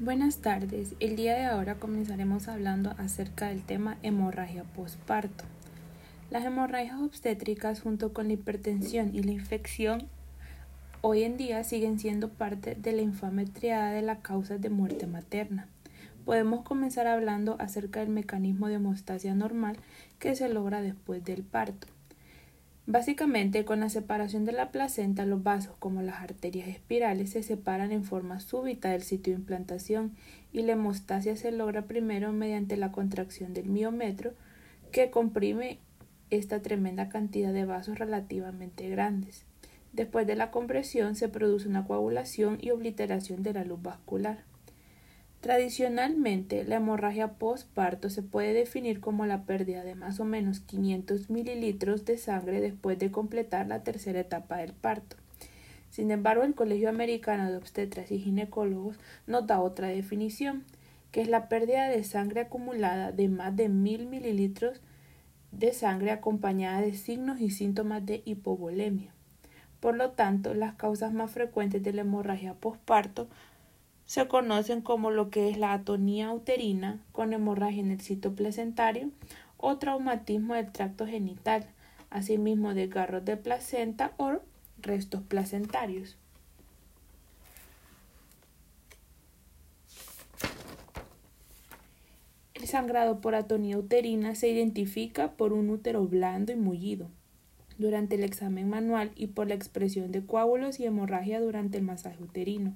Buenas 0.00 0.36
tardes. 0.36 0.94
El 1.00 1.16
día 1.16 1.34
de 1.34 1.46
ahora 1.46 1.74
comenzaremos 1.74 2.46
hablando 2.46 2.94
acerca 2.98 3.48
del 3.48 3.64
tema 3.64 3.98
hemorragia 4.04 4.62
postparto. 4.62 5.42
Las 6.30 6.44
hemorragias 6.44 7.00
obstétricas 7.00 7.80
junto 7.80 8.12
con 8.12 8.28
la 8.28 8.34
hipertensión 8.34 9.12
y 9.12 9.24
la 9.24 9.32
infección 9.32 10.06
hoy 11.00 11.24
en 11.24 11.36
día 11.36 11.64
siguen 11.64 11.98
siendo 11.98 12.28
parte 12.28 12.76
de 12.76 12.92
la 12.92 13.02
infame 13.02 13.44
triada 13.46 13.90
de 13.90 14.02
las 14.02 14.20
causas 14.20 14.60
de 14.60 14.70
muerte 14.70 15.08
materna. 15.08 15.66
Podemos 16.24 16.62
comenzar 16.62 17.08
hablando 17.08 17.56
acerca 17.58 17.98
del 17.98 18.10
mecanismo 18.10 18.68
de 18.68 18.74
hemostasia 18.74 19.34
normal 19.34 19.78
que 20.20 20.36
se 20.36 20.48
logra 20.48 20.80
después 20.80 21.24
del 21.24 21.42
parto. 21.42 21.88
Básicamente, 22.90 23.66
con 23.66 23.80
la 23.80 23.90
separación 23.90 24.46
de 24.46 24.52
la 24.52 24.70
placenta, 24.70 25.26
los 25.26 25.42
vasos 25.42 25.76
como 25.78 26.00
las 26.00 26.22
arterias 26.22 26.68
espirales 26.68 27.28
se 27.28 27.42
separan 27.42 27.92
en 27.92 28.02
forma 28.02 28.40
súbita 28.40 28.88
del 28.88 29.02
sitio 29.02 29.34
de 29.34 29.40
implantación 29.40 30.16
y 30.54 30.62
la 30.62 30.72
hemostasia 30.72 31.36
se 31.36 31.52
logra 31.52 31.82
primero 31.82 32.32
mediante 32.32 32.78
la 32.78 32.90
contracción 32.90 33.52
del 33.52 33.68
miometro 33.68 34.32
que 34.90 35.10
comprime 35.10 35.80
esta 36.30 36.62
tremenda 36.62 37.10
cantidad 37.10 37.52
de 37.52 37.66
vasos 37.66 37.98
relativamente 37.98 38.88
grandes. 38.88 39.44
Después 39.92 40.26
de 40.26 40.36
la 40.36 40.50
compresión 40.50 41.14
se 41.14 41.28
produce 41.28 41.68
una 41.68 41.86
coagulación 41.86 42.56
y 42.58 42.70
obliteración 42.70 43.42
de 43.42 43.52
la 43.52 43.64
luz 43.64 43.82
vascular. 43.82 44.47
Tradicionalmente, 45.40 46.64
la 46.64 46.76
hemorragia 46.76 47.34
postparto 47.34 48.10
se 48.10 48.22
puede 48.22 48.52
definir 48.54 49.00
como 49.00 49.24
la 49.24 49.44
pérdida 49.44 49.84
de 49.84 49.94
más 49.94 50.18
o 50.18 50.24
menos 50.24 50.58
500 50.60 51.30
mililitros 51.30 52.04
de 52.04 52.18
sangre 52.18 52.60
después 52.60 52.98
de 52.98 53.12
completar 53.12 53.68
la 53.68 53.84
tercera 53.84 54.18
etapa 54.18 54.56
del 54.56 54.72
parto. 54.72 55.16
Sin 55.90 56.10
embargo, 56.10 56.42
el 56.42 56.56
Colegio 56.56 56.88
Americano 56.88 57.50
de 57.50 57.56
Obstetras 57.56 58.10
y 58.10 58.18
Ginecólogos 58.18 58.98
nos 59.28 59.46
da 59.46 59.60
otra 59.60 59.86
definición, 59.86 60.64
que 61.12 61.20
es 61.20 61.28
la 61.28 61.48
pérdida 61.48 61.88
de 61.88 62.02
sangre 62.02 62.40
acumulada 62.42 63.12
de 63.12 63.28
más 63.28 63.54
de 63.54 63.68
mil 63.68 64.06
mililitros 64.06 64.80
de 65.52 65.72
sangre 65.72 66.10
acompañada 66.10 66.80
de 66.80 66.94
signos 66.94 67.40
y 67.40 67.50
síntomas 67.50 68.04
de 68.04 68.22
hipovolemia. 68.24 69.12
Por 69.80 69.96
lo 69.96 70.10
tanto, 70.10 70.54
las 70.54 70.74
causas 70.74 71.12
más 71.12 71.30
frecuentes 71.30 71.82
de 71.82 71.92
la 71.92 72.00
hemorragia 72.00 72.54
postparto 72.54 73.28
se 74.08 74.26
conocen 74.26 74.80
como 74.80 75.10
lo 75.10 75.28
que 75.28 75.50
es 75.50 75.58
la 75.58 75.74
atonía 75.74 76.32
uterina 76.32 76.98
con 77.12 77.34
hemorragia 77.34 77.82
en 77.82 77.90
el 77.90 78.00
sitio 78.00 78.34
placentario 78.34 79.10
o 79.58 79.76
traumatismo 79.76 80.54
del 80.54 80.72
tracto 80.72 81.06
genital, 81.06 81.66
asimismo 82.08 82.72
desgarros 82.72 83.26
de 83.26 83.36
placenta 83.36 84.12
o 84.16 84.38
restos 84.80 85.20
placentarios. 85.28 86.16
El 92.54 92.66
sangrado 92.66 93.20
por 93.20 93.34
atonía 93.34 93.76
uterina 93.76 94.34
se 94.34 94.48
identifica 94.48 95.32
por 95.32 95.52
un 95.52 95.68
útero 95.68 96.06
blando 96.06 96.50
y 96.50 96.56
mullido 96.56 97.10
durante 97.76 98.14
el 98.14 98.24
examen 98.24 98.70
manual 98.70 99.12
y 99.16 99.26
por 99.26 99.48
la 99.48 99.54
expresión 99.54 100.12
de 100.12 100.24
coágulos 100.24 100.80
y 100.80 100.86
hemorragia 100.86 101.42
durante 101.42 101.76
el 101.76 101.84
masaje 101.84 102.22
uterino. 102.22 102.74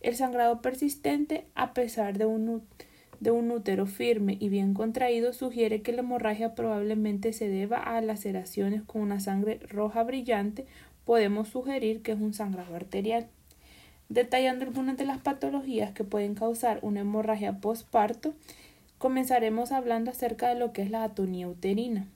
El 0.00 0.16
sangrado 0.16 0.62
persistente, 0.62 1.44
a 1.54 1.74
pesar 1.74 2.16
de 2.16 2.24
un, 2.24 3.50
útero 3.50 3.86
firme 3.86 4.36
y 4.40 4.48
bien 4.48 4.72
contraído, 4.72 5.32
sugiere 5.32 5.82
que 5.82 5.92
la 5.92 6.00
hemorragia 6.00 6.54
probablemente 6.54 7.32
se 7.34 7.48
deba 7.48 7.78
a 7.78 8.00
laceraciones 8.00 8.82
con 8.82 9.02
una 9.02 9.20
sangre 9.20 9.60
roja 9.68 10.02
brillante. 10.02 10.66
Podemos 11.04 11.48
sugerir 11.48 12.02
que 12.02 12.12
es 12.12 12.20
un 12.20 12.32
sangrado 12.32 12.74
arterial. 12.74 13.26
Detallando 14.08 14.64
algunas 14.64 14.96
de 14.96 15.04
las 15.04 15.18
patologías 15.18 15.92
que 15.92 16.04
pueden 16.04 16.34
causar 16.34 16.78
una 16.82 17.00
hemorragia 17.00 17.60
postparto, 17.60 18.34
comenzaremos 18.96 19.70
hablando 19.70 20.10
acerca 20.10 20.48
de 20.48 20.54
lo 20.54 20.72
que 20.72 20.82
es 20.82 20.90
la 20.90 21.04
atonía 21.04 21.46
uterina 21.46 22.06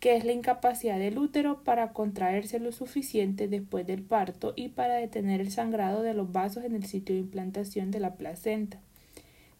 que 0.00 0.16
es 0.16 0.24
la 0.24 0.32
incapacidad 0.32 0.98
del 0.98 1.18
útero 1.18 1.62
para 1.62 1.92
contraerse 1.92 2.58
lo 2.58 2.72
suficiente 2.72 3.48
después 3.48 3.86
del 3.86 4.02
parto 4.02 4.54
y 4.56 4.68
para 4.68 4.94
detener 4.94 5.42
el 5.42 5.52
sangrado 5.52 6.02
de 6.02 6.14
los 6.14 6.32
vasos 6.32 6.64
en 6.64 6.74
el 6.74 6.86
sitio 6.86 7.14
de 7.14 7.20
implantación 7.20 7.90
de 7.90 8.00
la 8.00 8.14
placenta. 8.14 8.80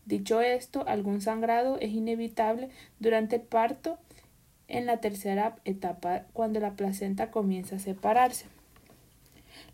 Dicho 0.06 0.41
esto, 0.41 0.83
algún 0.89 1.21
sangrado 1.21 1.78
es 1.78 1.93
inevitable 1.93 2.71
durante 2.99 3.37
el 3.37 3.43
parto 3.43 3.99
en 4.67 4.87
la 4.87 4.97
tercera 4.97 5.56
etapa 5.67 6.23
cuando 6.33 6.59
la 6.59 6.72
placenta 6.72 7.31
comienza 7.31 7.77
a 7.77 7.81
separarse. 7.81 8.47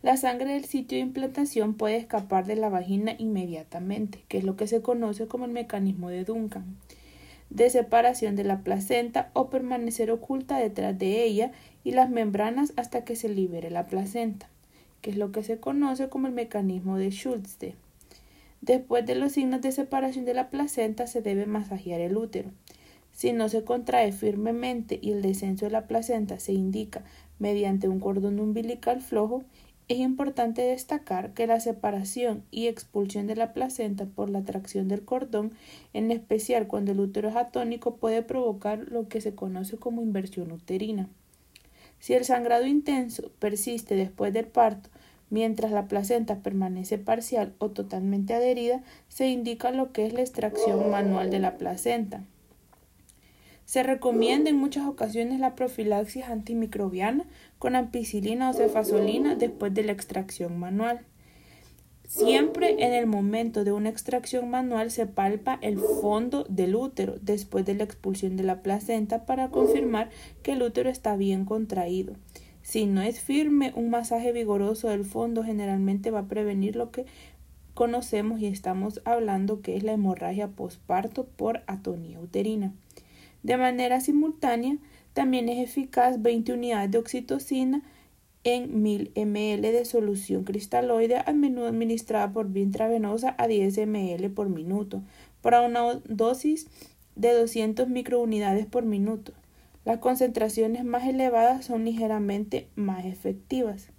La 0.03 0.17
sangre 0.17 0.53
del 0.53 0.65
sitio 0.65 0.99
de 0.99 1.03
implantación 1.03 1.75
puede 1.75 1.97
escapar 1.97 2.45
de 2.45 2.57
la 2.57 2.69
vagina 2.69 3.15
inmediatamente, 3.19 4.25
que 4.27 4.39
es 4.39 4.45
lo 4.45 4.57
que 4.57 4.67
se 4.67 4.83
conoce 4.83 5.29
como 5.29 5.45
el 5.45 5.53
mecanismo 5.53 6.09
de 6.09 6.25
Duncan 6.25 6.77
de 7.51 7.71
separación 7.71 8.37
de 8.37 8.45
la 8.45 8.61
placenta 8.61 9.31
o 9.33 9.49
permanecer 9.49 10.11
oculta 10.11 10.59
detrás 10.59 10.99
de 10.99 11.25
ella 11.25 11.53
y 11.85 11.93
las 11.93 12.11
membranas 12.11 12.73
hasta 12.77 13.05
que 13.05 13.17
se 13.17 13.29
libere 13.29 13.71
la 13.71 13.87
placenta, 13.87 14.49
que 15.01 15.11
es 15.11 15.17
lo 15.17 15.33
que 15.33 15.43
se 15.43 15.59
conoce 15.59 16.09
como 16.09 16.27
el 16.27 16.33
mecanismo 16.33 16.97
de 16.97 17.11
Schultze. 17.11 17.75
Después 18.61 19.07
de 19.07 19.15
los 19.15 19.33
signos 19.33 19.61
de 19.61 19.73
separación 19.73 20.25
de 20.25 20.35
la 20.35 20.51
placenta 20.51 21.07
se 21.07 21.23
debe 21.23 21.47
masajear 21.47 22.01
el 22.01 22.17
útero. 22.17 22.51
Si 23.13 23.33
no 23.33 23.49
se 23.49 23.65
contrae 23.65 24.13
firmemente 24.13 24.99
y 25.01 25.13
el 25.13 25.23
descenso 25.23 25.67
de 25.67 25.71
la 25.71 25.87
placenta 25.87 26.39
se 26.39 26.53
indica 26.53 27.03
mediante 27.39 27.89
un 27.89 28.01
cordón 28.01 28.41
umbilical 28.41 29.01
flojo, 29.01 29.45
es 29.89 29.99
importante 29.99 30.63
destacar 30.63 31.33
que 31.33 31.47
la 31.47 31.61
separación 31.61 32.43
y 32.51 32.67
expulsión 32.67 33.29
de 33.29 33.37
la 33.37 33.53
placenta 33.53 34.05
por 34.05 34.31
la 34.31 34.43
tracción 34.43 34.89
del 34.89 35.05
cordón, 35.05 35.53
en 35.93 36.11
especial 36.11 36.67
cuando 36.67 36.93
el 36.93 37.01
útero 37.01 37.29
es 37.29 37.37
atónico, 37.37 37.97
puede 37.97 38.23
provocar 38.23 38.81
lo 38.91 39.09
que 39.09 39.21
se 39.21 39.35
conoce 39.35 39.77
como 39.77 40.03
inversión 40.03 40.51
uterina. 40.51 41.09
Si 42.01 42.15
el 42.15 42.25
sangrado 42.25 42.67
intenso 42.67 43.31
persiste 43.39 43.95
después 43.95 44.33
del 44.33 44.47
parto, 44.47 44.91
mientras 45.31 45.71
la 45.71 45.87
placenta 45.87 46.37
permanece 46.37 46.99
parcial 46.99 47.55
o 47.59 47.71
totalmente 47.71 48.35
adherida, 48.35 48.83
se 49.09 49.29
indica 49.29 49.71
lo 49.71 49.93
que 49.93 50.07
es 50.07 50.13
la 50.13 50.21
extracción 50.21 50.91
manual 50.91 51.31
de 51.31 51.39
la 51.39 51.59
placenta. 51.59 52.25
Se 53.67 53.83
recomienda 53.83 54.49
en 54.49 54.57
muchas 54.57 54.87
ocasiones 54.87 55.41
la 55.41 55.57
profilaxis 55.57 56.25
antimicrobiana 56.25 57.25
con 57.59 57.75
ampicilina 57.75 58.49
o 58.49 58.53
cefazolina 58.53 59.35
después 59.35 59.75
de 59.75 59.83
la 59.83 59.91
extracción 59.91 60.57
manual. 60.57 61.01
Siempre 62.07 62.85
en 62.85 62.95
el 62.95 63.07
momento 63.07 63.65
de 63.65 63.73
una 63.73 63.89
extracción 63.89 64.49
manual 64.49 64.93
se 64.93 65.07
palpa 65.07 65.59
el 65.63 65.81
fondo 65.81 66.45
del 66.49 66.77
útero 66.77 67.17
después 67.21 67.67
de 67.67 67.75
la 67.75 67.83
expulsión 67.83 68.37
de 68.37 68.45
la 68.45 68.63
placenta 68.63 69.27
para 69.27 69.49
confirmar 69.49 70.11
que 70.45 70.53
el 70.53 70.63
útero 70.63 70.89
está 70.89 71.17
bien 71.17 71.45
contraído. 71.45 72.15
Si 72.63 72.87
no 72.87 73.03
es 73.03 73.21
firme, 73.21 73.73
un 73.75 73.91
masaje 73.91 74.31
vigoroso 74.31 74.89
del 74.89 75.05
fondo 75.05 75.43
generalmente 75.43 76.13
va 76.13 76.21
a 76.21 76.29
prevenir 76.29 76.77
lo 76.77 76.93
que 76.93 77.05
conocemos 77.75 78.41
y 78.41 78.47
estamos 78.47 79.03
hablando 79.05 79.61
que 79.61 79.77
es 79.77 79.83
la 79.83 79.93
hemorragia 79.93 80.47
posparto 80.47 81.25
por 81.25 81.63
atonía 81.67 82.21
uterina. 82.21 82.73
De 83.47 83.57
manera 83.57 84.01
simultánea, 84.01 84.77
también 85.13 85.49
es 85.49 85.61
eficaz 85.61 86.21
20 86.21 86.53
unidades 86.53 86.91
de 86.91 86.99
oxitocina 86.99 87.81
en 88.43 88.83
1000 88.83 89.13
ml 89.15 89.63
de 89.63 89.85
solución 89.85 90.43
cristaloide, 90.43 91.23
a 91.25 91.33
menudo 91.33 91.69
administrada 91.69 92.33
por 92.33 92.49
vía 92.49 92.65
intravenosa 92.65 93.37
a 93.39 93.47
10 93.47 93.87
ml 93.87 94.31
por 94.31 94.49
minuto, 94.49 95.01
para 95.43 95.61
una 95.61 95.95
dosis 96.09 96.67
de 97.15 97.35
200 97.35 97.89
microunidades 97.89 98.67
por 98.67 98.85
minuto. 98.85 99.33
Las 99.85 99.99
concentraciones 99.99 100.85
más 100.85 101.07
elevadas 101.07 101.67
son 101.67 101.85
ligeramente 101.85 102.67
más 102.75 103.05
efectivas. 103.05 103.91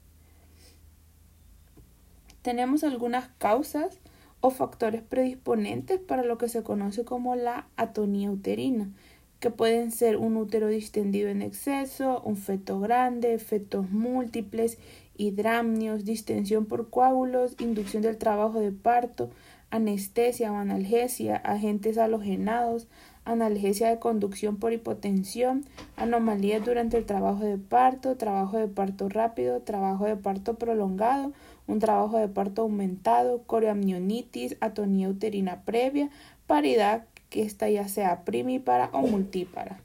Tenemos 2.42 2.84
algunas 2.84 3.30
causas 3.38 4.02
o 4.42 4.50
factores 4.50 5.04
predisponentes 5.04 6.02
para 6.02 6.24
lo 6.24 6.38
que 6.38 6.50
se 6.50 6.64
conoce 6.64 7.06
como 7.06 7.38
la 7.38 7.70
atonía 7.78 8.30
uterina 8.30 8.92
que 9.40 9.52
pueden 9.52 9.92
ser 9.92 10.18
un 10.18 10.36
útero 10.36 10.68
distendido 10.68 11.30
en 11.30 11.42
exceso, 11.42 12.22
un 12.26 12.38
feto 12.38 12.80
grande, 12.80 13.38
fetos 13.40 13.90
múltiples, 13.92 14.78
hidramnios, 15.16 16.06
distensión 16.06 16.66
por 16.66 16.90
coágulos, 16.90 17.56
inducción 17.60 18.04
del 18.04 18.18
trabajo 18.18 18.60
de 18.60 18.72
parto, 18.72 19.30
anestesia 19.70 20.52
o 20.52 20.56
analgesia, 20.56 21.36
agentes 21.38 21.98
halogenados, 21.98 22.88
analgesia 23.26 23.90
de 23.90 24.00
conducción 24.00 24.58
por 24.58 24.72
hipotensión, 24.74 25.66
anomalías 25.98 26.64
durante 26.64 26.98
el 26.98 27.06
trabajo 27.06 27.44
de 27.44 27.58
parto, 27.58 28.16
trabajo 28.16 28.58
de 28.58 28.68
parto 28.68 29.10
rápido, 29.10 29.60
trabajo 29.60 30.06
de 30.06 30.16
parto 30.16 30.56
prolongado, 30.56 31.34
un 31.68 31.80
trabajo 31.80 32.18
de 32.18 32.30
parto 32.30 32.62
aumentado, 32.62 33.44
coreamnionitis, 33.46 34.56
atonía 34.62 35.10
uterina 35.10 35.62
previa, 35.64 36.10
paridad 36.48 37.04
que 37.30 37.44
ésta 37.44 37.70
ya 37.70 37.88
sea 37.88 38.24
primípara 38.24 38.90
o 38.94 39.02
multípara. 39.02 39.80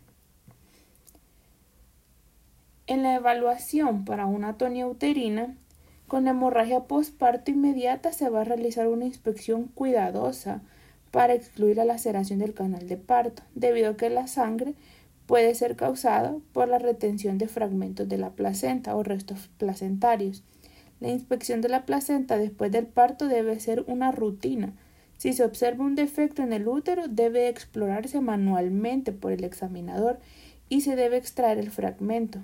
En 2.86 3.02
la 3.02 3.14
evaluación 3.14 4.04
para 4.04 4.26
una 4.26 4.50
atonía 4.50 4.86
uterina 4.86 5.56
Con 6.08 6.28
hemorragia 6.28 6.80
postparto 6.80 7.50
inmediata 7.50 8.12
se 8.12 8.28
va 8.28 8.42
a 8.42 8.44
realizar 8.44 8.86
una 8.88 9.06
inspección 9.06 9.68
cuidadosa 9.68 10.60
para 11.10 11.34
excluir 11.34 11.76
la 11.76 11.84
laceración 11.84 12.38
del 12.38 12.54
canal 12.54 12.88
de 12.88 12.96
parto, 12.96 13.42
debido 13.54 13.90
a 13.90 13.96
que 13.96 14.10
la 14.10 14.26
sangre 14.26 14.74
puede 15.26 15.54
ser 15.54 15.76
causada 15.76 16.36
por 16.52 16.68
la 16.68 16.78
retención 16.78 17.38
de 17.38 17.48
fragmentos 17.48 18.08
de 18.08 18.18
la 18.18 18.30
placenta 18.30 18.94
o 18.96 19.02
restos 19.02 19.48
placentarios. 19.56 20.42
La 21.00 21.08
inspección 21.08 21.60
de 21.60 21.68
la 21.68 21.86
placenta 21.86 22.36
después 22.36 22.70
del 22.72 22.86
parto 22.86 23.28
debe 23.28 23.58
ser 23.60 23.84
una 23.86 24.12
rutina. 24.12 24.74
Si 25.22 25.32
se 25.32 25.44
observa 25.44 25.84
un 25.84 25.94
defecto 25.94 26.42
en 26.42 26.52
el 26.52 26.66
útero, 26.66 27.06
debe 27.06 27.46
explorarse 27.46 28.20
manualmente 28.20 29.12
por 29.12 29.30
el 29.30 29.44
examinador 29.44 30.18
y 30.68 30.80
se 30.80 30.96
debe 30.96 31.16
extraer 31.16 31.58
el 31.58 31.70
fragmento. 31.70 32.40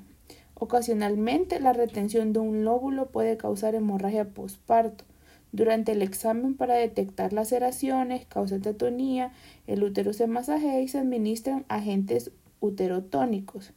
Ocasionalmente, 0.55 1.59
la 1.59 1.73
retención 1.73 2.33
de 2.33 2.39
un 2.39 2.65
lóbulo 2.65 3.07
puede 3.07 3.37
causar 3.37 3.75
hemorragia 3.75 4.29
postparto. 4.29 5.05
Durante 5.51 5.91
el 5.91 6.03
examen 6.03 6.55
para 6.55 6.75
detectar 6.75 7.33
laceraciones, 7.33 8.27
causas 8.27 8.63
de 8.63 8.71
atonía, 8.71 9.33
el 9.67 9.83
útero 9.83 10.13
se 10.13 10.29
masajea 10.29 10.81
y 10.81 10.87
se 10.87 10.99
administran 10.99 11.65
agentes 11.67 12.31
uterotónicos. 12.61 13.73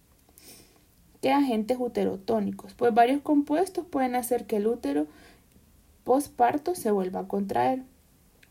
¿Qué 1.24 1.32
agentes 1.32 1.78
uterotónicos? 1.80 2.76
Pues 2.76 2.94
varios 2.94 3.22
compuestos 3.22 3.84
pueden 3.84 4.14
hacer 4.14 4.46
que 4.46 4.58
el 4.58 4.68
útero 4.68 5.08
postparto 6.04 6.76
se 6.76 6.92
vuelva 6.92 7.22
a 7.22 7.28
contraer. 7.28 7.82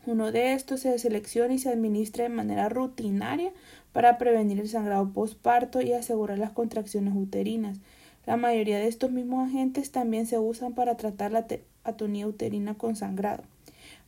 Uno 0.06 0.32
de 0.32 0.54
estos 0.54 0.80
se 0.80 0.98
selecciona 0.98 1.52
y 1.52 1.58
se 1.58 1.68
administra 1.68 2.24
de 2.24 2.30
manera 2.30 2.68
rutinaria 2.68 3.52
para 3.92 4.16
prevenir 4.16 4.58
el 4.58 4.68
sangrado 4.68 5.12
postparto 5.12 5.82
y 5.82 5.92
asegurar 5.92 6.38
las 6.38 6.52
contracciones 6.52 7.14
uterinas. 7.14 7.78
La 8.26 8.36
mayoría 8.36 8.78
de 8.78 8.88
estos 8.88 9.10
mismos 9.10 9.48
agentes 9.48 9.90
también 9.90 10.26
se 10.26 10.38
usan 10.38 10.74
para 10.74 10.96
tratar 10.96 11.32
la 11.32 11.46
atonía 11.84 12.26
uterina 12.26 12.74
con 12.74 12.96
sangrado. 12.96 13.42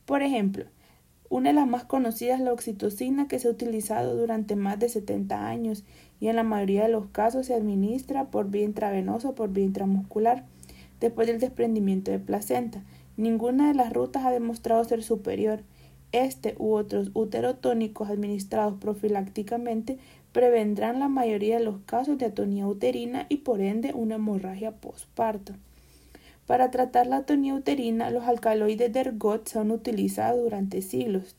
Por 0.05 0.23
ejemplo, 0.23 0.65
una 1.29 1.49
de 1.49 1.55
las 1.55 1.67
más 1.67 1.83
conocidas 1.83 2.39
es 2.39 2.45
la 2.45 2.53
oxitocina 2.53 3.27
que 3.27 3.39
se 3.39 3.47
ha 3.47 3.51
utilizado 3.51 4.15
durante 4.15 4.55
más 4.55 4.79
de 4.79 4.89
70 4.89 5.47
años 5.47 5.83
y 6.19 6.27
en 6.27 6.35
la 6.35 6.43
mayoría 6.43 6.83
de 6.83 6.89
los 6.89 7.07
casos 7.07 7.47
se 7.47 7.55
administra 7.55 8.25
por 8.25 8.49
vía 8.49 8.63
intravenosa 8.63 9.29
o 9.29 9.35
por 9.35 9.49
vía 9.49 9.65
intramuscular 9.65 10.45
después 10.99 11.27
del 11.27 11.39
desprendimiento 11.39 12.11
de 12.11 12.19
placenta. 12.19 12.83
Ninguna 13.17 13.67
de 13.67 13.73
las 13.73 13.93
rutas 13.93 14.25
ha 14.25 14.31
demostrado 14.31 14.83
ser 14.83 15.03
superior. 15.03 15.63
Este 16.13 16.53
u 16.59 16.73
otros 16.73 17.09
uterotónicos 17.15 18.07
administrados 18.07 18.75
profilácticamente 18.79 19.97
prevendrán 20.31 20.99
la 20.99 21.07
mayoría 21.07 21.57
de 21.57 21.63
los 21.63 21.79
casos 21.87 22.19
de 22.19 22.27
atonía 22.27 22.67
uterina 22.67 23.25
y 23.29 23.37
por 23.37 23.61
ende 23.61 23.93
una 23.95 24.15
hemorragia 24.15 24.71
postparto. 24.73 25.53
Para 26.45 26.69
tratar 26.69 27.07
la 27.07 27.17
atonía 27.17 27.55
uterina, 27.55 28.11
los 28.11 28.25
alcaloides 28.25 28.93
de 28.93 28.99
ergot 28.99 29.47
se 29.47 29.57
han 29.57 29.71
utilizado 29.71 30.43
durante 30.43 30.83
siglos, 30.83 31.35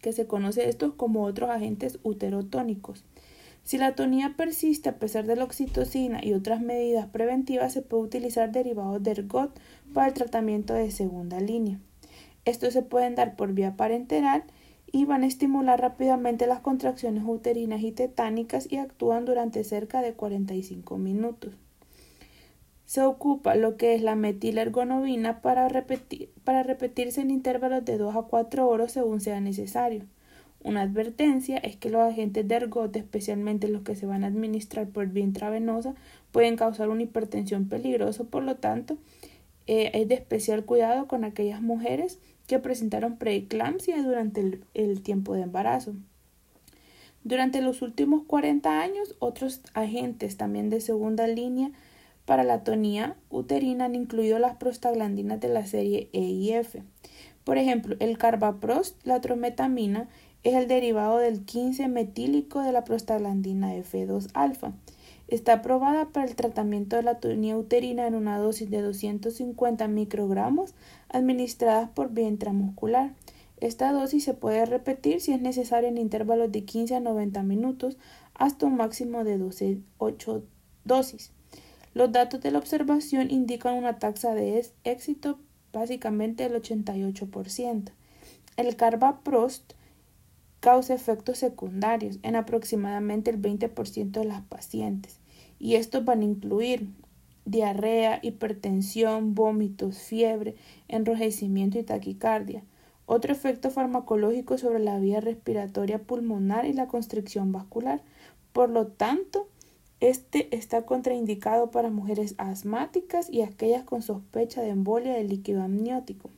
que 0.00 0.12
se 0.12 0.28
conoce 0.28 0.68
estos 0.68 0.94
como 0.94 1.24
otros 1.24 1.50
agentes 1.50 1.98
uterotónicos. 2.04 3.04
Si 3.64 3.76
la 3.76 3.88
atonía 3.88 4.34
persiste 4.36 4.88
a 4.88 4.98
pesar 4.98 5.26
de 5.26 5.34
la 5.34 5.44
oxitocina 5.44 6.24
y 6.24 6.34
otras 6.34 6.60
medidas 6.60 7.08
preventivas, 7.08 7.72
se 7.72 7.82
puede 7.82 8.04
utilizar 8.04 8.52
derivados 8.52 9.02
de 9.02 9.10
ergot 9.10 9.50
para 9.92 10.06
el 10.06 10.14
tratamiento 10.14 10.74
de 10.74 10.92
segunda 10.92 11.40
línea. 11.40 11.80
Estos 12.44 12.72
se 12.72 12.82
pueden 12.82 13.14
dar 13.14 13.36
por 13.36 13.52
vía 13.52 13.76
parenteral 13.76 14.44
y 14.90 15.04
van 15.04 15.22
a 15.22 15.26
estimular 15.26 15.80
rápidamente 15.80 16.46
las 16.46 16.60
contracciones 16.60 17.24
uterinas 17.26 17.82
y 17.82 17.92
tetánicas 17.92 18.70
y 18.70 18.76
actúan 18.76 19.24
durante 19.24 19.64
cerca 19.64 20.02
de 20.02 20.14
45 20.14 20.98
minutos. 20.98 21.54
Se 22.84 23.00
ocupa 23.00 23.54
lo 23.54 23.76
que 23.76 23.94
es 23.94 24.02
la 24.02 24.16
metilergonovina 24.16 25.40
para, 25.40 25.68
repetir, 25.68 26.30
para 26.44 26.62
repetirse 26.62 27.22
en 27.22 27.30
intervalos 27.30 27.84
de 27.84 27.96
2 27.96 28.16
a 28.16 28.22
4 28.22 28.68
horas 28.68 28.92
según 28.92 29.20
sea 29.20 29.40
necesario. 29.40 30.04
Una 30.62 30.82
advertencia 30.82 31.56
es 31.56 31.76
que 31.76 31.90
los 31.90 32.02
agentes 32.02 32.46
de 32.46 32.54
ergot, 32.54 32.94
especialmente 32.94 33.68
los 33.68 33.82
que 33.82 33.96
se 33.96 34.06
van 34.06 34.24
a 34.24 34.28
administrar 34.28 34.88
por 34.88 35.06
vía 35.08 35.24
intravenosa, 35.24 35.94
pueden 36.32 36.56
causar 36.56 36.90
una 36.90 37.02
hipertensión 37.02 37.68
peligrosa, 37.68 38.24
por 38.24 38.42
lo 38.42 38.56
tanto, 38.56 38.98
eh, 39.66 39.90
es 39.94 40.08
de 40.08 40.14
especial 40.14 40.64
cuidado 40.64 41.06
con 41.06 41.24
aquellas 41.24 41.62
mujeres 41.62 42.18
que 42.46 42.58
presentaron 42.58 43.16
preeclampsia 43.16 44.02
durante 44.02 44.60
el, 44.74 45.02
tiempo 45.02 45.34
de 45.34 45.42
embarazo. 45.42 45.94
Durante 47.24 47.60
los 47.60 47.82
últimos 47.82 48.24
40 48.24 48.80
años, 48.80 49.14
otros 49.20 49.60
agentes 49.74 50.36
también 50.36 50.70
de 50.70 50.80
segunda 50.80 51.26
línea 51.26 51.70
para 52.24 52.44
la 52.44 52.64
tonía 52.64 53.16
uterina 53.30 53.86
han 53.86 53.94
incluido 53.94 54.38
las 54.38 54.56
prostaglandinas 54.56 55.40
de 55.40 55.48
la 55.48 55.66
serie 55.66 56.08
E 56.12 56.20
y 56.20 56.52
F. 56.52 56.82
Por 57.44 57.58
ejemplo, 57.58 57.96
el 57.98 58.18
carbaprost, 58.18 59.04
la 59.04 59.20
trometamina, 59.20 60.08
es 60.44 60.54
el 60.54 60.66
derivado 60.66 61.18
del 61.18 61.44
15 61.44 61.88
metílico 61.88 62.60
de 62.60 62.72
la 62.72 62.84
prostaglandina 62.84 63.74
F2 63.74 64.28
alfa. 64.34 64.72
Está 65.32 65.54
aprobada 65.54 66.10
para 66.10 66.26
el 66.26 66.36
tratamiento 66.36 66.96
de 66.96 67.04
la 67.04 67.18
tonía 67.18 67.56
uterina 67.56 68.06
en 68.06 68.14
una 68.14 68.36
dosis 68.36 68.68
de 68.68 68.82
250 68.82 69.88
microgramos 69.88 70.74
administradas 71.08 71.88
por 71.88 72.10
vía 72.10 72.28
intramuscular. 72.28 73.14
Esta 73.58 73.92
dosis 73.92 74.24
se 74.24 74.34
puede 74.34 74.66
repetir 74.66 75.22
si 75.22 75.32
es 75.32 75.40
necesario 75.40 75.88
en 75.88 75.96
intervalos 75.96 76.52
de 76.52 76.64
15 76.64 76.96
a 76.96 77.00
90 77.00 77.44
minutos 77.44 77.96
hasta 78.34 78.66
un 78.66 78.76
máximo 78.76 79.24
de 79.24 79.38
12, 79.38 79.78
8 79.96 80.42
dosis. 80.84 81.32
Los 81.94 82.12
datos 82.12 82.42
de 82.42 82.50
la 82.50 82.58
observación 82.58 83.30
indican 83.30 83.76
una 83.76 83.98
tasa 83.98 84.34
de 84.34 84.66
éxito 84.84 85.38
básicamente 85.72 86.46
del 86.46 86.60
88%. 86.60 87.90
El 88.58 88.76
carbaprost 88.76 89.72
causa 90.60 90.92
efectos 90.92 91.38
secundarios 91.38 92.18
en 92.22 92.36
aproximadamente 92.36 93.30
el 93.30 93.40
20% 93.40 94.10
de 94.10 94.24
las 94.26 94.42
pacientes 94.42 95.21
y 95.62 95.76
estos 95.76 96.04
van 96.04 96.22
a 96.22 96.24
incluir 96.24 96.88
diarrea, 97.44 98.18
hipertensión, 98.20 99.36
vómitos, 99.36 99.96
fiebre, 99.98 100.56
enrojecimiento 100.88 101.78
y 101.78 101.84
taquicardia. 101.84 102.64
Otro 103.06 103.32
efecto 103.32 103.70
farmacológico 103.70 104.58
sobre 104.58 104.80
la 104.80 104.98
vía 104.98 105.20
respiratoria 105.20 106.00
pulmonar 106.00 106.66
y 106.66 106.72
la 106.72 106.88
constricción 106.88 107.52
vascular. 107.52 108.02
Por 108.52 108.70
lo 108.70 108.88
tanto, 108.88 109.46
este 110.00 110.54
está 110.54 110.82
contraindicado 110.82 111.70
para 111.70 111.90
mujeres 111.90 112.34
asmáticas 112.38 113.30
y 113.30 113.42
aquellas 113.42 113.84
con 113.84 114.02
sospecha 114.02 114.62
de 114.62 114.70
embolia 114.70 115.12
del 115.12 115.28
líquido 115.28 115.62
amniótico. 115.62 116.28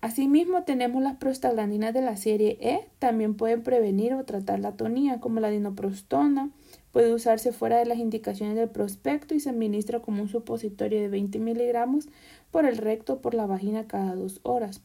Asimismo, 0.00 0.62
tenemos 0.62 1.02
las 1.02 1.16
prostaglandinas 1.16 1.92
de 1.92 2.02
la 2.02 2.16
serie 2.16 2.58
E, 2.60 2.86
también 3.00 3.34
pueden 3.34 3.64
prevenir 3.64 4.14
o 4.14 4.24
tratar 4.24 4.60
la 4.60 4.68
atonía, 4.68 5.18
como 5.18 5.40
la 5.40 5.50
dinoprostona, 5.50 6.50
puede 6.94 7.12
usarse 7.12 7.50
fuera 7.50 7.78
de 7.78 7.86
las 7.86 7.98
indicaciones 7.98 8.54
del 8.54 8.68
prospecto 8.68 9.34
y 9.34 9.40
se 9.40 9.50
administra 9.50 9.98
como 9.98 10.22
un 10.22 10.28
supositorio 10.28 11.00
de 11.00 11.08
20 11.08 11.40
miligramos 11.40 12.08
por 12.52 12.66
el 12.66 12.76
recto 12.76 13.14
o 13.14 13.20
por 13.20 13.34
la 13.34 13.46
vagina 13.46 13.88
cada 13.88 14.14
dos 14.14 14.38
horas. 14.44 14.80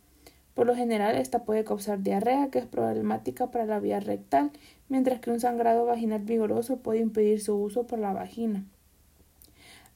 Por 0.56 0.66
lo 0.66 0.76
general, 0.76 1.18
esta 1.18 1.44
puede 1.44 1.64
causar 1.64 2.02
diarrea, 2.02 2.50
que 2.50 2.58
es 2.58 2.66
problemática 2.66 3.52
para 3.52 3.66
la 3.66 3.80
vía 3.80 4.00
rectal, 4.00 4.50
mientras 4.88 5.20
que 5.20 5.30
un 5.30 5.40
sangrado 5.40 5.86
vaginal 5.86 6.24
vigoroso 6.24 6.78
puede 6.78 6.98
impedir 7.00 7.42
su 7.42 7.56
uso 7.56 7.86
por 7.86 8.00
la 8.00 8.12
vagina. 8.12 8.66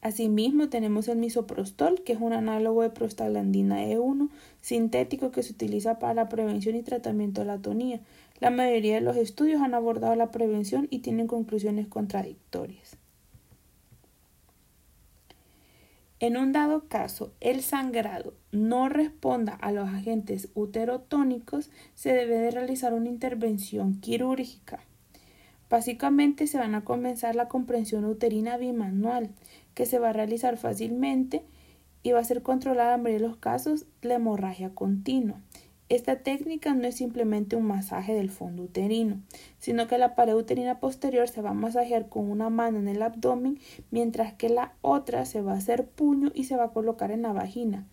Asimismo, 0.03 0.67
tenemos 0.67 1.07
el 1.07 1.17
misoprostol, 1.17 2.03
que 2.03 2.11
es 2.11 2.19
un 2.19 2.33
análogo 2.33 2.81
de 2.81 2.89
prostaglandina 2.89 3.85
E1 3.85 4.29
sintético 4.59 5.31
que 5.31 5.43
se 5.43 5.53
utiliza 5.53 5.97
para 5.97 6.13
la 6.13 6.27
prevención 6.27 6.75
y 6.75 6.83
tratamiento 6.83 7.39
de 7.39 7.47
la 7.47 7.53
atonía. 7.53 8.01
La 8.41 8.49
mayoría 8.49 8.95
de 8.95 9.01
los 9.01 9.15
estudios 9.15 9.61
han 9.61 9.73
abordado 9.73 10.13
la 10.17 10.29
prevención 10.29 10.89
y 10.89 10.99
tienen 10.99 11.27
conclusiones 11.27 11.87
contradictorias. 11.87 12.97
En 16.19 16.35
un 16.35 16.51
dado 16.51 16.89
caso, 16.89 17.31
el 17.39 17.61
sangrado 17.61 18.33
no 18.51 18.89
responda 18.89 19.53
a 19.53 19.71
los 19.71 19.87
agentes 19.87 20.49
uterotónicos, 20.53 21.71
se 21.95 22.11
debe 22.11 22.39
de 22.39 22.51
realizar 22.51 22.93
una 22.93 23.07
intervención 23.07 24.01
quirúrgica. 24.01 24.81
Básicamente 25.73 26.45
se 26.45 26.59
van 26.59 26.75
a 26.75 26.83
comenzar 26.83 27.35
la 27.35 27.47
comprensión 27.47 28.05
uterina 28.05 28.57
bimanual, 28.57 29.31
que 29.73 29.85
se 29.85 29.99
va 29.99 30.09
a 30.09 30.13
realizar 30.13 30.57
fácilmente 30.57 31.43
y 32.03 32.11
va 32.11 32.19
a 32.19 32.25
ser 32.25 32.43
controlada 32.43 32.95
en 32.95 33.03
varios 33.03 33.37
casos 33.37 33.85
la 34.01 34.15
hemorragia 34.15 34.75
continua. 34.75 35.39
Esta 35.89 36.15
técnica 36.15 36.73
no 36.73 36.87
es 36.87 36.95
simplemente 36.95 37.55
un 37.55 37.65
masaje 37.65 38.13
del 38.13 38.31
fondo 38.31 38.63
uterino, 38.63 39.21
sino 39.59 39.87
que 39.87 39.97
la 39.97 40.15
pared 40.15 40.33
uterina 40.33 40.79
posterior 40.79 41.27
se 41.27 41.41
va 41.41 41.51
a 41.51 41.53
masajear 41.53 42.09
con 42.09 42.31
una 42.31 42.49
mano 42.49 42.79
en 42.79 42.87
el 42.87 43.01
abdomen, 43.01 43.59
mientras 43.91 44.33
que 44.33 44.49
la 44.49 44.73
otra 44.81 45.25
se 45.25 45.41
va 45.41 45.53
a 45.53 45.57
hacer 45.57 45.85
puño 45.85 46.31
y 46.33 46.45
se 46.45 46.55
va 46.55 46.65
a 46.65 46.71
colocar 46.71 47.11
en 47.11 47.21
la 47.21 47.33
vagina. 47.33 47.85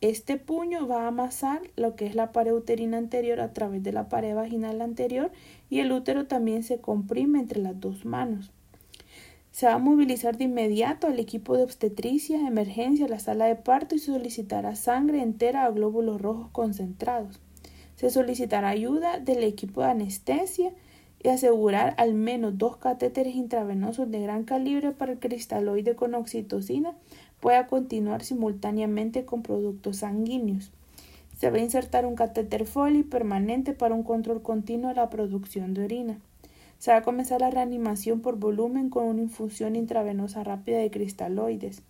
Este 0.00 0.36
puño 0.36 0.88
va 0.88 1.04
a 1.04 1.08
amasar 1.08 1.60
lo 1.76 1.94
que 1.94 2.06
es 2.06 2.14
la 2.14 2.32
pared 2.32 2.52
uterina 2.52 2.96
anterior 2.96 3.40
a 3.40 3.52
través 3.52 3.82
de 3.82 3.92
la 3.92 4.08
pared 4.08 4.34
vaginal 4.34 4.80
anterior 4.80 5.30
y 5.68 5.80
el 5.80 5.92
útero 5.92 6.26
también 6.26 6.62
se 6.62 6.80
comprime 6.80 7.38
entre 7.38 7.60
las 7.60 7.78
dos 7.78 8.04
manos. 8.04 8.50
Se 9.52 9.66
va 9.66 9.74
a 9.74 9.78
movilizar 9.78 10.38
de 10.38 10.44
inmediato 10.44 11.06
al 11.06 11.20
equipo 11.20 11.58
de 11.58 11.62
obstetricia, 11.62 12.48
emergencia, 12.48 13.06
la 13.06 13.20
sala 13.20 13.44
de 13.44 13.54
parto 13.54 13.94
y 13.94 13.98
solicitará 13.98 14.74
sangre 14.76 15.20
entera 15.20 15.66
a 15.66 15.70
glóbulos 15.70 16.22
rojos 16.22 16.48
concentrados. 16.52 17.38
Se 17.96 18.08
solicitará 18.08 18.70
ayuda 18.70 19.20
del 19.20 19.44
equipo 19.44 19.82
de 19.82 19.90
anestesia 19.90 20.72
y 21.22 21.28
asegurar 21.28 21.94
al 21.98 22.14
menos 22.14 22.56
dos 22.56 22.78
catéteres 22.78 23.34
intravenosos 23.34 24.10
de 24.10 24.22
gran 24.22 24.44
calibre 24.44 24.92
para 24.92 25.12
el 25.12 25.18
cristaloide 25.18 25.94
con 25.96 26.14
oxitocina 26.14 26.96
pueda 27.38 27.66
continuar 27.66 28.24
simultáneamente 28.24 29.26
con 29.26 29.42
productos 29.42 29.98
sanguíneos. 29.98 30.72
Se 31.36 31.50
va 31.50 31.58
a 31.58 31.60
insertar 31.60 32.06
un 32.06 32.14
catéter 32.14 32.64
Foley 32.64 33.02
permanente 33.02 33.74
para 33.74 33.94
un 33.94 34.02
control 34.02 34.40
continuo 34.40 34.88
de 34.88 34.94
la 34.96 35.10
producción 35.10 35.74
de 35.74 35.84
orina. 35.84 36.18
Se 36.82 36.90
va 36.90 36.96
a 36.96 37.02
comenzar 37.02 37.40
la 37.40 37.48
reanimación 37.48 38.22
por 38.22 38.40
volumen 38.40 38.90
con 38.90 39.04
una 39.04 39.22
infusión 39.22 39.76
intravenosa 39.76 40.42
rápida 40.42 40.78
de 40.78 40.90
cristaloides. 40.90 41.80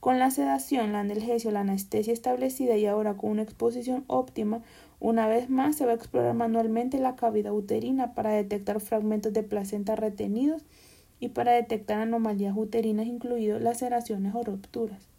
Con 0.00 0.18
la 0.18 0.30
sedación, 0.30 0.92
la 0.92 1.00
analgesia 1.00 1.50
la 1.50 1.60
anestesia 1.60 2.12
establecida 2.12 2.76
y 2.76 2.84
ahora 2.84 3.14
con 3.14 3.30
una 3.30 3.40
exposición 3.40 4.04
óptima, 4.06 4.60
una 5.00 5.26
vez 5.28 5.48
más 5.48 5.76
se 5.76 5.86
va 5.86 5.92
a 5.92 5.94
explorar 5.94 6.34
manualmente 6.34 6.98
la 6.98 7.16
cavidad 7.16 7.54
uterina 7.54 8.12
para 8.12 8.32
detectar 8.32 8.80
fragmentos 8.80 9.32
de 9.32 9.44
placenta 9.44 9.96
retenidos 9.96 10.62
y 11.20 11.30
para 11.30 11.52
detectar 11.52 12.00
anomalías 12.00 12.54
uterinas, 12.54 13.06
incluidas 13.06 13.62
laceraciones 13.62 14.34
o 14.34 14.42
rupturas. 14.42 15.13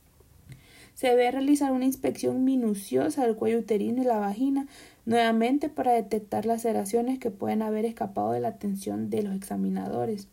Se 0.95 1.07
debe 1.07 1.29
realizar 1.29 1.73
una 1.73 1.85
inspección 1.85 2.45
minuciosa 2.45 3.25
del 3.25 3.35
cuello 3.35 3.59
uterino 3.59 4.01
y 4.01 4.05
la 4.05 4.17
vagina, 4.17 4.65
nuevamente 5.05 5.67
para 5.67 5.91
detectar 5.91 6.45
laceraciones 6.45 7.19
que 7.19 7.31
pueden 7.31 7.61
haber 7.61 7.85
escapado 7.85 8.31
de 8.31 8.39
la 8.39 8.47
atención 8.47 9.09
de 9.09 9.21
los 9.21 9.35
examinadores 9.35 10.29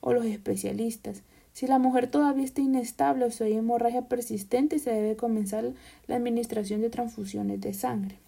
o 0.00 0.14
los 0.14 0.24
especialistas. 0.24 1.22
Si 1.52 1.66
la 1.66 1.78
mujer 1.78 2.10
todavía 2.10 2.44
está 2.44 2.62
inestable 2.62 3.26
o 3.26 3.30
si 3.30 3.44
hay 3.44 3.52
hemorragia 3.54 4.02
persistente, 4.02 4.78
se 4.78 4.92
debe 4.92 5.16
comenzar 5.16 5.72
la 6.06 6.16
administración 6.16 6.80
de 6.80 6.88
transfusiones 6.88 7.60
de 7.60 7.74
sangre. 7.74 8.18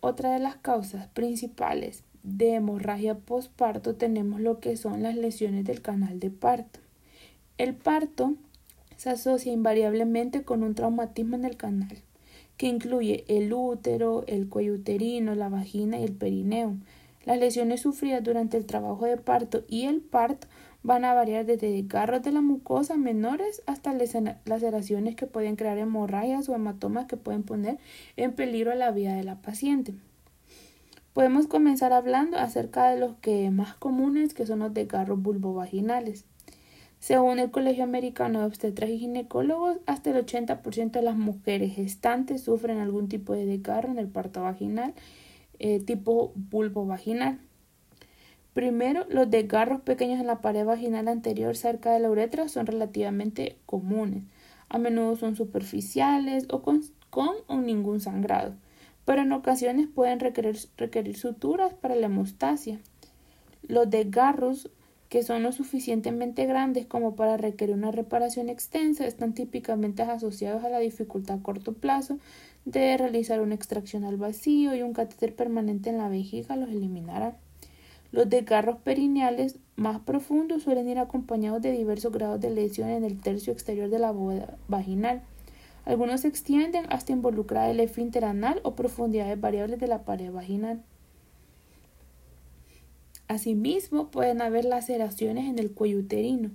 Otra 0.00 0.32
de 0.32 0.38
las 0.38 0.54
causas 0.56 1.08
principales 1.08 2.04
de 2.22 2.54
hemorragia 2.54 3.16
postparto 3.16 3.96
tenemos 3.96 4.40
lo 4.40 4.60
que 4.60 4.76
son 4.76 5.02
las 5.02 5.16
lesiones 5.16 5.64
del 5.64 5.82
canal 5.82 6.20
de 6.20 6.30
parto. 6.30 6.78
El 7.58 7.74
parto 7.74 8.34
se 8.96 9.10
asocia 9.10 9.52
invariablemente 9.52 10.44
con 10.44 10.62
un 10.62 10.76
traumatismo 10.76 11.34
en 11.34 11.44
el 11.44 11.56
canal, 11.56 11.98
que 12.56 12.68
incluye 12.68 13.24
el 13.26 13.52
útero, 13.52 14.22
el 14.28 14.48
cuello 14.48 14.74
uterino, 14.74 15.34
la 15.34 15.48
vagina 15.48 15.98
y 15.98 16.04
el 16.04 16.12
perineo. 16.12 16.76
Las 17.24 17.40
lesiones 17.40 17.80
sufridas 17.80 18.22
durante 18.22 18.56
el 18.56 18.64
trabajo 18.64 19.06
de 19.06 19.16
parto 19.16 19.64
y 19.68 19.86
el 19.86 20.00
parto 20.00 20.46
van 20.84 21.04
a 21.04 21.14
variar 21.14 21.46
desde 21.46 21.72
desgarros 21.72 22.22
de 22.22 22.30
la 22.30 22.42
mucosa 22.42 22.96
menores 22.96 23.60
hasta 23.66 23.92
laceraciones 23.92 25.16
que 25.16 25.26
pueden 25.26 25.56
crear 25.56 25.78
hemorragias 25.78 26.48
o 26.48 26.54
hematomas 26.54 27.06
que 27.06 27.16
pueden 27.16 27.42
poner 27.42 27.78
en 28.16 28.34
peligro 28.34 28.72
la 28.76 28.92
vida 28.92 29.16
de 29.16 29.24
la 29.24 29.42
paciente. 29.42 29.94
Podemos 31.12 31.48
comenzar 31.48 31.92
hablando 31.92 32.38
acerca 32.38 32.88
de 32.88 33.00
los 33.00 33.16
que 33.16 33.50
más 33.50 33.74
comunes 33.74 34.32
que 34.32 34.46
son 34.46 34.60
los 34.60 34.72
desgarros 34.72 35.20
vulvovaginales. 35.20 36.24
Según 37.00 37.38
el 37.38 37.50
Colegio 37.50 37.84
Americano 37.84 38.40
de 38.40 38.46
Obstetras 38.46 38.90
y 38.90 38.98
Ginecólogos, 38.98 39.78
hasta 39.86 40.10
el 40.10 40.24
80% 40.24 40.90
de 40.90 41.02
las 41.02 41.16
mujeres 41.16 41.74
gestantes 41.74 42.42
sufren 42.42 42.78
algún 42.78 43.08
tipo 43.08 43.34
de 43.34 43.46
desgarro 43.46 43.90
en 43.90 43.98
el 43.98 44.08
parto 44.08 44.42
vaginal 44.42 44.94
eh, 45.58 45.80
tipo 45.80 46.32
bulbo 46.36 46.86
vaginal. 46.86 47.40
Primero, 48.54 49.06
los 49.08 49.30
desgarros 49.30 49.80
pequeños 49.80 50.20
en 50.20 50.26
la 50.26 50.40
pared 50.40 50.64
vaginal 50.64 51.08
anterior 51.08 51.56
cerca 51.56 51.92
de 51.92 52.00
la 52.00 52.10
uretra 52.10 52.48
son 52.48 52.66
relativamente 52.66 53.56
comunes. 53.66 54.24
A 54.68 54.78
menudo 54.78 55.16
son 55.16 55.36
superficiales 55.36 56.46
o 56.50 56.62
con, 56.62 56.82
o 57.10 57.56
ningún 57.56 58.00
sangrado, 58.00 58.54
pero 59.04 59.22
en 59.22 59.32
ocasiones 59.32 59.88
pueden 59.92 60.20
requerir, 60.20 60.56
requerir 60.76 61.16
suturas 61.16 61.74
para 61.74 61.96
la 61.96 62.06
hemostasia. 62.06 62.78
Los 63.62 63.90
desgarros 63.90 64.70
que 65.08 65.22
son 65.22 65.42
lo 65.42 65.52
suficientemente 65.52 66.46
grandes 66.46 66.86
como 66.86 67.16
para 67.16 67.36
requerir 67.36 67.74
una 67.74 67.90
reparación 67.90 68.48
extensa, 68.48 69.06
están 69.06 69.32
típicamente 69.32 70.02
asociados 70.02 70.64
a 70.64 70.68
la 70.68 70.78
dificultad 70.78 71.38
a 71.38 71.42
corto 71.42 71.72
plazo 71.72 72.18
de 72.64 72.96
realizar 72.96 73.40
una 73.40 73.54
extracción 73.54 74.04
al 74.04 74.18
vacío 74.18 74.74
y 74.74 74.82
un 74.82 74.92
catéter 74.92 75.34
permanente 75.34 75.90
en 75.90 75.98
la 75.98 76.08
vejiga 76.08 76.56
los 76.56 76.68
eliminará. 76.68 77.36
Los 78.10 78.28
desgarros 78.28 78.78
perineales 78.78 79.58
más 79.76 80.00
profundos 80.00 80.62
suelen 80.62 80.88
ir 80.88 80.98
acompañados 80.98 81.62
de 81.62 81.72
diversos 81.72 82.12
grados 82.12 82.40
de 82.40 82.50
lesión 82.50 82.88
en 82.88 83.04
el 83.04 83.20
tercio 83.20 83.52
exterior 83.52 83.90
de 83.90 83.98
la 83.98 84.12
bóveda 84.12 84.56
vaginal. 84.66 85.22
Algunos 85.84 86.22
se 86.22 86.28
extienden 86.28 86.84
hasta 86.90 87.12
involucrar 87.12 87.70
el 87.70 87.80
esfínter 87.80 88.24
anal 88.24 88.60
o 88.62 88.74
profundidades 88.74 89.40
variables 89.40 89.78
de 89.78 89.86
la 89.88 90.04
pared 90.04 90.30
vaginal. 90.30 90.82
Asimismo, 93.28 94.10
pueden 94.10 94.40
haber 94.40 94.64
laceraciones 94.64 95.48
en 95.48 95.58
el 95.58 95.70
cuello 95.70 95.98
uterino. 95.98 96.50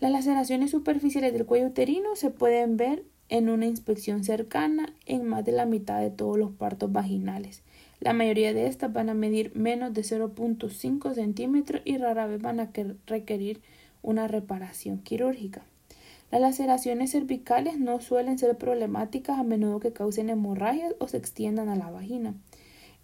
Las 0.00 0.10
laceraciones 0.10 0.72
superficiales 0.72 1.32
del 1.32 1.46
cuello 1.46 1.68
uterino 1.68 2.16
se 2.16 2.30
pueden 2.30 2.76
ver 2.76 3.04
en 3.28 3.48
una 3.48 3.66
inspección 3.66 4.24
cercana 4.24 4.92
en 5.06 5.24
más 5.24 5.44
de 5.44 5.52
la 5.52 5.64
mitad 5.64 6.00
de 6.00 6.10
todos 6.10 6.38
los 6.38 6.52
partos 6.52 6.92
vaginales. 6.92 7.62
La 8.00 8.12
mayoría 8.12 8.52
de 8.52 8.66
estas 8.66 8.92
van 8.92 9.08
a 9.08 9.14
medir 9.14 9.54
menos 9.54 9.94
de 9.94 10.02
0.5 10.02 11.14
centímetros 11.14 11.82
y 11.84 11.96
rara 11.96 12.26
vez 12.26 12.42
van 12.42 12.60
a 12.60 12.70
requerir 13.06 13.60
una 14.02 14.28
reparación 14.28 14.98
quirúrgica. 14.98 15.62
Las 16.30 16.40
laceraciones 16.40 17.12
cervicales 17.12 17.78
no 17.78 18.00
suelen 18.00 18.38
ser 18.38 18.58
problemáticas 18.58 19.38
a 19.38 19.44
menudo 19.44 19.80
que 19.80 19.92
causen 19.92 20.30
hemorragias 20.30 20.94
o 20.98 21.06
se 21.08 21.16
extiendan 21.16 21.68
a 21.68 21.76
la 21.76 21.90
vagina. 21.90 22.34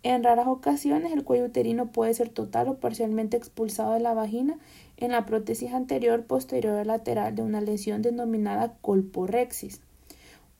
En 0.04 0.24
raras 0.24 0.48
ocasiones 0.48 1.12
el 1.12 1.22
cuello 1.22 1.44
uterino 1.44 1.92
puede 1.92 2.12
ser 2.14 2.28
total 2.28 2.66
o 2.68 2.78
parcialmente 2.78 3.36
expulsado 3.36 3.92
de 3.92 4.00
la 4.00 4.14
vagina 4.14 4.58
en 4.96 5.12
la 5.12 5.26
prótesis 5.26 5.72
anterior 5.72 6.24
posterior 6.24 6.84
lateral 6.84 7.36
de 7.36 7.42
una 7.42 7.60
lesión 7.60 8.02
denominada 8.02 8.74
colporexis. 8.80 9.80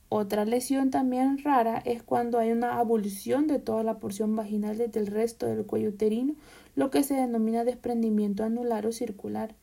Otra 0.09 0.45
lesión 0.45 0.91
también 0.91 1.39
rara 1.43 1.79
es 1.85 2.03
cuando 2.03 2.39
hay 2.39 2.53
una 2.53 2.79
abulsión 2.79 3.49
de 3.49 3.59
toda 3.59 3.83
la 3.83 3.99
porción 3.99 4.37
vaginal 4.37 4.77
desde 4.77 5.01
el 5.01 5.07
resto 5.07 5.47
del 5.47 5.65
cuello 5.65 5.89
uterino, 5.89 6.35
lo 6.77 6.91
que 6.91 7.03
se 7.03 7.15
denomina 7.15 7.65
desprendimiento 7.65 8.45
anular 8.45 8.87
o 8.87 8.93
circular. 8.93 9.55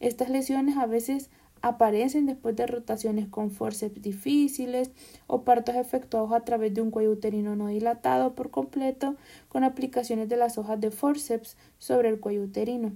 Estas 0.00 0.30
lesiones 0.30 0.78
a 0.78 0.86
veces 0.86 1.30
aparecen 1.62 2.26
después 2.26 2.56
de 2.56 2.66
rotaciones 2.66 3.28
con 3.28 3.50
forceps 3.50 4.00
difíciles 4.02 4.90
o 5.26 5.42
partos 5.42 5.74
efectuados 5.76 6.32
a 6.32 6.44
través 6.44 6.74
de 6.74 6.80
un 6.80 6.90
cuello 6.90 7.12
uterino 7.12 7.56
no 7.56 7.68
dilatado 7.68 8.34
por 8.34 8.50
completo 8.50 9.16
con 9.48 9.64
aplicaciones 9.64 10.28
de 10.28 10.36
las 10.36 10.58
hojas 10.58 10.80
de 10.80 10.90
forceps 10.90 11.56
sobre 11.78 12.08
el 12.08 12.20
cuello 12.20 12.42
uterino. 12.42 12.92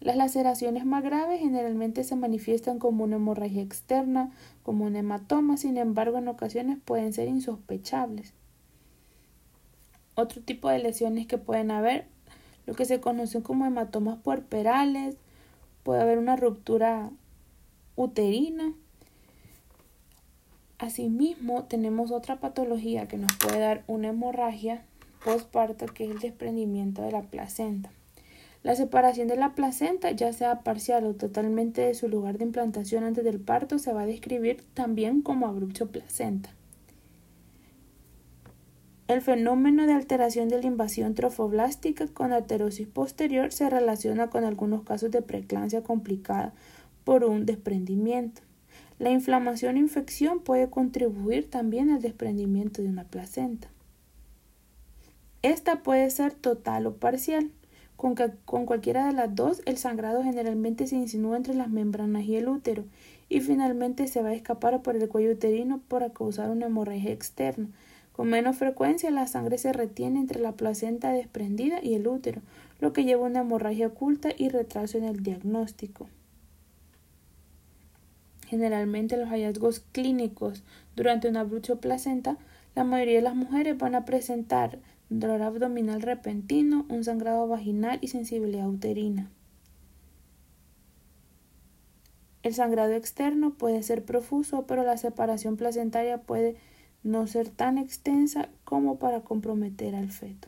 Las 0.00 0.16
laceraciones 0.16 0.84
más 0.84 1.02
graves 1.02 1.40
generalmente 1.40 2.04
se 2.04 2.16
manifiestan 2.16 2.78
como 2.78 3.04
una 3.04 3.16
hemorragia 3.16 3.62
externa, 3.62 4.30
como 4.62 4.84
un 4.84 4.96
hematoma, 4.96 5.56
sin 5.56 5.78
embargo 5.78 6.18
en 6.18 6.28
ocasiones 6.28 6.78
pueden 6.84 7.12
ser 7.12 7.28
insospechables. 7.28 8.34
Otro 10.14 10.42
tipo 10.42 10.68
de 10.68 10.78
lesiones 10.78 11.26
que 11.26 11.38
pueden 11.38 11.70
haber, 11.70 12.06
lo 12.66 12.74
que 12.74 12.84
se 12.84 13.00
conocen 13.00 13.42
como 13.42 13.66
hematomas 13.66 14.18
puerperales, 14.18 15.16
puede 15.82 16.02
haber 16.02 16.18
una 16.18 16.36
ruptura 16.36 17.10
uterina. 17.96 18.72
Asimismo, 20.78 21.64
tenemos 21.64 22.10
otra 22.10 22.40
patología 22.40 23.08
que 23.08 23.16
nos 23.16 23.32
puede 23.36 23.60
dar 23.60 23.84
una 23.86 24.08
hemorragia 24.08 24.82
postparto, 25.24 25.86
que 25.86 26.04
es 26.04 26.10
el 26.10 26.18
desprendimiento 26.18 27.02
de 27.02 27.12
la 27.12 27.22
placenta. 27.22 27.90
La 28.62 28.74
separación 28.74 29.28
de 29.28 29.36
la 29.36 29.54
placenta, 29.54 30.10
ya 30.10 30.32
sea 30.32 30.60
parcial 30.60 31.04
o 31.04 31.14
totalmente 31.14 31.82
de 31.82 31.94
su 31.94 32.08
lugar 32.08 32.38
de 32.38 32.44
implantación 32.44 33.04
antes 33.04 33.22
del 33.22 33.38
parto, 33.38 33.78
se 33.78 33.92
va 33.92 34.02
a 34.02 34.06
describir 34.06 34.64
también 34.74 35.20
como 35.20 35.46
abrupto 35.46 35.86
placenta. 35.86 36.50
El 39.06 39.20
fenómeno 39.20 39.86
de 39.86 39.92
alteración 39.92 40.48
de 40.48 40.62
la 40.62 40.66
invasión 40.66 41.14
trofoblástica 41.14 42.06
con 42.06 42.32
aterosis 42.32 42.88
posterior 42.88 43.52
se 43.52 43.68
relaciona 43.68 44.30
con 44.30 44.44
algunos 44.44 44.82
casos 44.82 45.10
de 45.10 45.20
preeclampsia 45.20 45.82
complicada 45.82 46.54
por 47.04 47.24
un 47.24 47.46
desprendimiento. 47.46 48.40
La 48.98 49.10
inflamación 49.10 49.76
o 49.76 49.78
infección 49.78 50.40
puede 50.40 50.70
contribuir 50.70 51.50
también 51.50 51.90
al 51.90 52.00
desprendimiento 52.00 52.82
de 52.82 52.88
una 52.88 53.04
placenta. 53.04 53.68
Esta 55.42 55.82
puede 55.82 56.08
ser 56.10 56.32
total 56.32 56.86
o 56.86 56.96
parcial. 56.96 57.50
Con, 57.96 58.14
con, 58.44 58.66
cualquiera 58.66 59.06
de 59.06 59.12
las 59.12 59.34
dos, 59.34 59.62
el 59.66 59.76
sangrado 59.76 60.22
generalmente 60.22 60.86
se 60.86 60.96
insinúa 60.96 61.36
entre 61.36 61.54
las 61.54 61.68
membranas 61.68 62.24
y 62.24 62.36
el 62.36 62.48
útero 62.48 62.84
y 63.28 63.40
finalmente 63.40 64.06
se 64.06 64.22
va 64.22 64.30
a 64.30 64.34
escapar 64.34 64.82
por 64.82 64.96
el 64.96 65.08
cuello 65.08 65.32
uterino 65.32 65.80
para 65.88 66.10
causar 66.10 66.50
una 66.50 66.66
hemorragia 66.66 67.12
externa, 67.12 67.68
Con 68.12 68.28
menos 68.28 68.56
frecuencia 68.56 69.10
la 69.10 69.26
sangre 69.26 69.58
se 69.58 69.72
retiene 69.72 70.20
entre 70.20 70.40
la 70.40 70.52
placenta 70.52 71.10
desprendida 71.10 71.80
y 71.82 71.94
el 71.94 72.06
útero, 72.06 72.42
lo 72.78 72.92
que 72.92 73.04
lleva 73.04 73.26
a 73.26 73.30
una 73.30 73.40
hemorragia 73.40 73.88
oculta 73.88 74.28
y 74.36 74.50
retraso 74.50 74.98
en 74.98 75.04
el 75.04 75.22
diagnóstico. 75.22 76.06
Generalmente 78.54 79.16
los 79.16 79.30
hallazgos 79.30 79.80
clínicos 79.80 80.62
durante 80.94 81.28
una 81.28 81.44
placenta, 81.80 82.38
la 82.76 82.84
mayoría 82.84 83.16
de 83.16 83.22
las 83.22 83.34
mujeres 83.34 83.76
van 83.76 83.96
a 83.96 84.04
presentar 84.04 84.78
dolor 85.08 85.42
abdominal 85.42 86.00
repentino, 86.02 86.86
un 86.88 87.02
sangrado 87.02 87.48
vaginal 87.48 87.98
y 88.00 88.06
sensibilidad 88.06 88.68
uterina. 88.68 89.28
El 92.44 92.54
sangrado 92.54 92.92
externo 92.92 93.54
puede 93.54 93.82
ser 93.82 94.04
profuso, 94.04 94.68
pero 94.68 94.84
la 94.84 94.98
separación 94.98 95.56
placentaria 95.56 96.18
puede 96.18 96.54
no 97.02 97.26
ser 97.26 97.48
tan 97.48 97.76
extensa 97.76 98.50
como 98.62 99.00
para 99.00 99.22
comprometer 99.22 99.96
al 99.96 100.12
feto. 100.12 100.46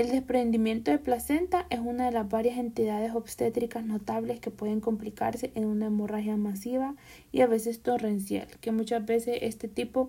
El 0.00 0.08
desprendimiento 0.08 0.90
de 0.90 0.96
placenta 0.96 1.66
es 1.68 1.78
una 1.78 2.06
de 2.06 2.12
las 2.12 2.26
varias 2.26 2.56
entidades 2.56 3.14
obstétricas 3.14 3.84
notables 3.84 4.40
que 4.40 4.50
pueden 4.50 4.80
complicarse 4.80 5.52
en 5.54 5.66
una 5.66 5.88
hemorragia 5.88 6.38
masiva 6.38 6.94
y 7.32 7.42
a 7.42 7.46
veces 7.46 7.80
torrencial, 7.80 8.48
que 8.62 8.72
muchas 8.72 9.04
veces 9.04 9.40
este 9.42 9.68
tipo 9.68 10.08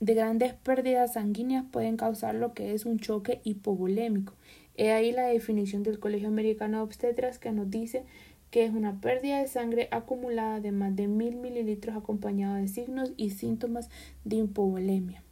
de 0.00 0.14
grandes 0.14 0.54
pérdidas 0.54 1.12
sanguíneas 1.12 1.66
pueden 1.70 1.98
causar 1.98 2.34
lo 2.34 2.54
que 2.54 2.72
es 2.72 2.86
un 2.86 3.00
choque 3.00 3.42
hipovolémico. 3.44 4.32
He 4.78 4.92
ahí 4.92 5.12
la 5.12 5.26
definición 5.26 5.82
del 5.82 5.98
Colegio 5.98 6.28
Americano 6.28 6.78
de 6.78 6.84
Obstetras 6.84 7.38
que 7.38 7.52
nos 7.52 7.70
dice 7.70 8.04
que 8.50 8.64
es 8.64 8.72
una 8.72 8.98
pérdida 9.02 9.40
de 9.40 9.46
sangre 9.46 9.88
acumulada 9.90 10.60
de 10.60 10.72
más 10.72 10.96
de 10.96 11.06
mil 11.06 11.36
mililitros 11.36 11.96
acompañado 11.96 12.54
de 12.54 12.66
signos 12.66 13.12
y 13.18 13.28
síntomas 13.28 13.90
de 14.24 14.36
hipovolemia. 14.36 15.22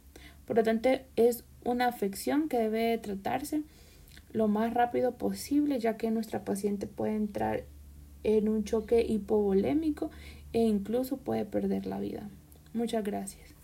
Por 0.45 0.57
lo 0.57 0.61
tanto, 0.61 0.89
es 1.15 1.45
una 1.63 1.87
afección 1.87 2.49
que 2.49 2.57
debe 2.57 2.97
tratarse 2.97 3.63
lo 4.31 4.47
más 4.47 4.73
rápido 4.73 5.17
posible, 5.17 5.79
ya 5.79 5.97
que 5.97 6.11
nuestra 6.11 6.43
paciente 6.43 6.87
puede 6.87 7.15
entrar 7.15 7.65
en 8.23 8.49
un 8.49 8.63
choque 8.63 9.01
hipovolémico 9.01 10.09
e 10.53 10.59
incluso 10.59 11.17
puede 11.17 11.45
perder 11.45 11.85
la 11.85 11.99
vida. 11.99 12.29
Muchas 12.73 13.03
gracias. 13.03 13.60